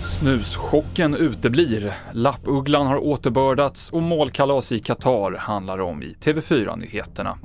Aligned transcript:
Snuschocken 0.00 1.14
uteblir, 1.14 1.94
lappugglan 2.12 2.86
har 2.86 3.04
återbördats 3.04 3.90
och 3.90 4.02
målkalas 4.02 4.72
i 4.72 4.78
Qatar 4.78 5.32
handlar 5.32 5.78
om 5.78 6.02
i 6.02 6.16
TV4-nyheterna. 6.20 7.38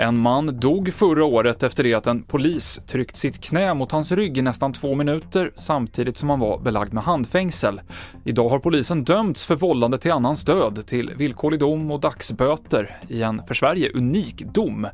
En 0.00 0.18
man 0.18 0.60
dog 0.60 0.92
förra 0.92 1.24
året 1.24 1.62
efter 1.62 1.84
det 1.84 1.94
att 1.94 2.06
en 2.06 2.22
polis 2.22 2.80
tryckt 2.86 3.16
sitt 3.16 3.40
knä 3.40 3.74
mot 3.74 3.92
hans 3.92 4.12
rygg 4.12 4.38
i 4.38 4.42
nästan 4.42 4.72
två 4.72 4.94
minuter 4.94 5.50
samtidigt 5.54 6.16
som 6.16 6.30
han 6.30 6.40
var 6.40 6.58
belagd 6.58 6.92
med 6.92 7.04
handfängsel. 7.04 7.80
Idag 8.24 8.48
har 8.48 8.58
polisen 8.58 9.04
dömts 9.04 9.46
för 9.46 9.56
vållande 9.56 9.98
till 9.98 10.12
annans 10.12 10.44
död 10.44 10.86
till 10.86 11.12
villkorlig 11.16 11.60
dom 11.60 11.90
och 11.90 12.00
dagsböter 12.00 13.00
i 13.08 13.22
en 13.22 13.42
för 13.46 13.54
Sverige 13.54 13.92
unik 13.94 14.44
dom. 14.54 14.86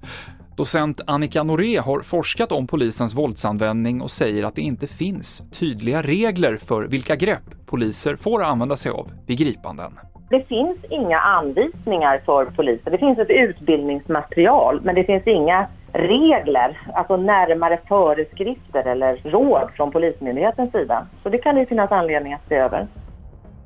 Docent 0.57 1.00
Annika 1.07 1.43
Noré 1.43 1.77
har 1.77 2.00
forskat 2.00 2.52
om 2.52 2.66
polisens 2.66 3.14
våldsanvändning 3.14 4.02
och 4.02 4.10
säger 4.10 4.45
att 4.45 4.55
det 4.55 4.62
inte 4.62 4.87
finns 4.87 5.51
tydliga 5.51 6.02
regler 6.02 6.56
för 6.56 6.83
vilka 6.83 7.16
grepp 7.16 7.66
poliser 7.66 8.16
får 8.16 8.42
använda 8.42 8.77
sig 8.77 8.93
av 8.93 9.10
vid 9.27 9.38
gripanden. 9.38 9.93
Det 10.30 10.48
finns 10.48 10.79
inga 10.91 11.19
anvisningar 11.19 12.23
för 12.24 12.45
polisen. 12.45 12.93
Det 12.93 12.98
finns 12.98 13.19
ett 13.19 13.30
utbildningsmaterial, 13.30 14.80
men 14.84 14.95
det 14.95 15.05
finns 15.05 15.27
inga 15.27 15.66
regler, 15.93 16.79
alltså 16.95 17.16
närmare 17.16 17.79
föreskrifter 17.88 18.87
eller 18.87 19.16
råd 19.24 19.68
från 19.77 19.93
Polismyndighetens 19.93 20.73
sida. 20.73 21.07
Så 21.23 21.29
det 21.29 21.38
kan 21.38 21.55
det 21.55 21.66
finnas 21.66 21.93
anledning 21.93 22.32
att 22.32 22.48
se 22.48 22.55
över. 22.55 22.87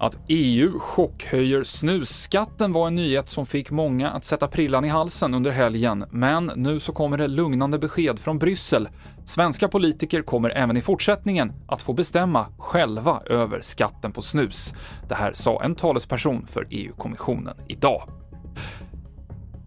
Att 0.01 0.19
EU 0.29 0.79
chockhöjer 0.79 1.65
snusskatten 1.65 2.73
var 2.73 2.87
en 2.87 2.95
nyhet 2.95 3.29
som 3.29 3.47
fick 3.47 3.71
många 3.71 4.11
att 4.11 4.25
sätta 4.25 4.49
prillan 4.49 4.85
i 4.85 4.89
halsen 4.89 5.35
under 5.35 5.51
helgen, 5.51 6.05
men 6.11 6.53
nu 6.57 6.81
så 6.81 6.93
kommer 6.93 7.19
det 7.19 7.29
lugnande 7.29 7.79
besked 7.79 8.19
från 8.19 8.39
Bryssel. 8.39 8.89
Svenska 9.25 9.69
politiker 9.69 10.23
kommer 10.23 10.51
även 10.51 10.77
i 10.77 10.81
fortsättningen 10.81 11.53
att 11.69 11.83
få 11.83 11.93
bestämma 11.93 12.47
själva 12.59 13.23
över 13.27 13.61
skatten 13.61 14.13
på 14.13 14.23
snus. 14.23 14.75
Det 15.09 15.15
här 15.15 15.33
sa 15.33 15.63
en 15.63 15.75
talesperson 15.75 16.47
för 16.47 16.67
EU-kommissionen 16.71 17.57
idag. 17.69 18.09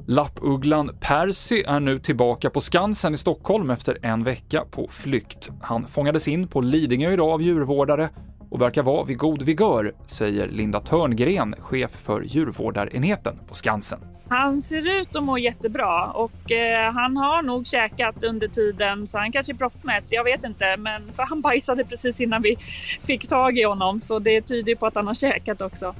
Lappugglan 0.07 0.91
Percy 0.99 1.63
är 1.67 1.79
nu 1.79 1.99
tillbaka 1.99 2.49
på 2.49 2.61
Skansen 2.61 3.13
i 3.13 3.17
Stockholm 3.17 3.69
efter 3.69 3.97
en 4.01 4.23
vecka 4.23 4.63
på 4.71 4.87
flykt. 4.87 5.49
Han 5.61 5.87
fångades 5.87 6.27
in 6.27 6.47
på 6.47 6.61
Lidingö 6.61 7.11
idag 7.11 7.29
av 7.29 7.41
djurvårdare 7.41 8.09
och 8.51 8.61
verkar 8.61 8.83
vara 8.83 9.03
vid 9.03 9.17
god 9.17 9.41
vigör, 9.41 9.93
säger 10.05 10.47
Linda 10.47 10.79
Törngren, 10.79 11.55
chef 11.59 11.91
för 11.91 12.21
djurvårdarenheten 12.21 13.39
på 13.47 13.53
Skansen. 13.53 13.99
Han 14.29 14.61
ser 14.61 14.99
ut 14.99 15.15
att 15.15 15.23
må 15.23 15.37
jättebra 15.37 16.05
och 16.05 16.51
eh, 16.51 16.93
han 16.93 17.17
har 17.17 17.41
nog 17.41 17.67
käkat 17.67 18.23
under 18.23 18.47
tiden 18.47 19.07
så 19.07 19.17
han 19.17 19.31
kanske 19.31 19.53
är 19.53 19.57
proppmätt, 19.57 20.03
jag 20.09 20.23
vet 20.23 20.43
inte. 20.43 20.77
Men 20.77 21.13
för 21.13 21.23
han 21.23 21.41
bajsade 21.41 21.83
precis 21.85 22.21
innan 22.21 22.41
vi 22.41 22.55
fick 23.07 23.27
tag 23.27 23.57
i 23.57 23.63
honom 23.63 24.01
så 24.01 24.19
det 24.19 24.41
tyder 24.41 24.75
på 24.75 24.85
att 24.85 24.95
han 24.95 25.07
har 25.07 25.13
käkat 25.13 25.61
också. 25.61 25.95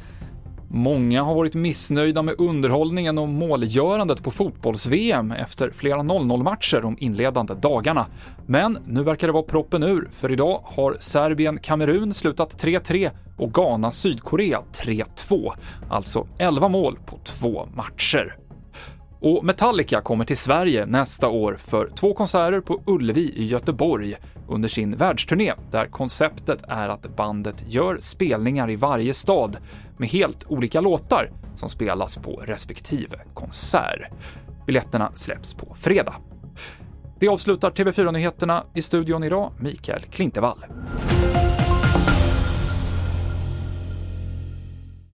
Många 0.74 1.24
har 1.24 1.36
varit 1.36 1.54
missnöjda 1.54 2.22
med 2.22 2.36
underhållningen 2.38 3.18
och 3.18 3.28
målgörandet 3.30 4.24
på 4.24 4.32
fotbolls-VM 4.32 5.32
efter 5.32 5.72
flera 5.72 5.98
0-0-matcher 5.98 6.82
de 6.82 6.98
inledande 7.00 7.54
dagarna. 7.54 8.06
Men 8.46 8.78
nu 8.88 9.04
verkar 9.04 9.28
det 9.28 9.34
vara 9.34 9.44
proppen 9.44 9.84
ur, 9.84 10.10
för 10.12 10.32
idag 10.32 10.62
har 10.64 10.98
Serbien-Kamerun 11.00 12.14
slutat 12.14 12.64
3-3 12.64 13.12
och 13.38 13.54
Ghana-Sydkorea 13.54 14.60
3-2. 14.74 15.52
Alltså 15.90 16.28
11 16.38 16.68
mål 16.68 16.98
på 17.06 17.18
två 17.24 17.68
matcher. 17.76 18.41
Och 19.22 19.46
Metallica 19.46 20.02
kommer 20.02 20.26
till 20.26 20.38
Sverige 20.38 20.86
nästa 20.86 21.30
år 21.30 21.56
för 21.60 21.90
två 21.96 22.14
konserter 22.14 22.60
på 22.60 22.82
Ullevi 22.86 23.34
i 23.36 23.46
Göteborg 23.46 24.16
under 24.48 24.70
sin 24.70 24.96
världsturné, 24.96 25.54
där 25.72 25.88
konceptet 25.88 26.64
är 26.68 26.90
att 26.90 27.16
bandet 27.16 27.64
gör 27.68 27.98
spelningar 28.00 28.70
i 28.70 28.76
varje 28.76 29.14
stad 29.14 29.58
med 29.98 30.10
helt 30.10 30.46
olika 30.48 30.82
låtar 30.82 31.32
som 31.56 31.70
spelas 31.70 32.18
på 32.18 32.44
respektive 32.46 33.20
konsert. 33.34 34.12
Biljetterna 34.66 35.12
släpps 35.16 35.54
på 35.54 35.76
fredag. 35.76 36.16
Det 37.20 37.28
avslutar 37.28 37.72
TV4-nyheterna 37.72 38.64
i 38.74 38.82
studion 38.82 39.24
idag, 39.24 39.52
Mikael 39.60 40.02
Klintevall. 40.02 40.66